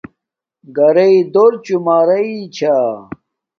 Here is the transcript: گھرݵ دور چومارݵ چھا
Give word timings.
گھرݵ 0.77 1.13
دور 1.33 1.53
چومارݵ 1.65 2.29
چھا 2.55 2.77